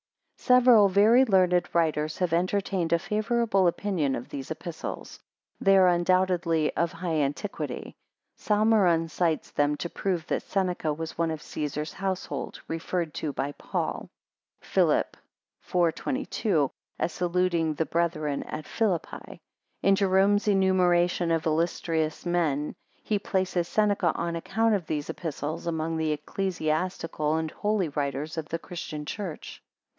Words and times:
[Several 0.39 0.87
very 0.89 1.23
learned 1.25 1.69
writers 1.75 2.17
have 2.17 2.33
entertained 2.33 2.91
a 2.91 2.97
favourable 2.97 3.67
opinion 3.67 4.15
of 4.15 4.29
these 4.29 4.49
Epistles. 4.49 5.19
They 5.61 5.77
are 5.77 5.87
undoubtedly 5.87 6.75
of 6.75 6.91
high 6.91 7.17
antiquity. 7.21 7.95
Salmeron 8.39 9.07
cites 9.07 9.51
them 9.51 9.77
to 9.77 9.89
prove 9.91 10.25
that 10.27 10.41
Seneca 10.41 10.91
was 10.91 11.15
one 11.19 11.29
of 11.29 11.43
Caesar's 11.43 11.93
household, 11.93 12.59
referred 12.67 13.13
to 13.13 13.31
by 13.31 13.51
Paul, 13.51 14.09
Philip 14.63 15.15
iv. 15.71 15.93
22, 15.93 16.71
as 16.97 17.13
saluting 17.13 17.75
the 17.75 17.85
brethren 17.85 18.41
at 18.41 18.65
Philippi. 18.65 19.39
In 19.83 19.95
Jerome's 19.95 20.47
enumeration 20.47 21.29
of 21.29 21.45
illustrious 21.45 22.25
men, 22.25 22.73
he 23.03 23.19
places 23.19 23.67
Seneca, 23.67 24.11
on 24.15 24.35
account 24.35 24.73
of 24.73 24.87
these 24.87 25.11
Epistles, 25.11 25.67
amongst 25.67 25.99
the 25.99 26.11
ecclesiastical 26.11 27.35
and 27.35 27.51
holy 27.51 27.89
writers 27.89 28.39
of 28.39 28.49
the 28.49 28.57
Christian 28.59 29.05
Church. 29.05 29.61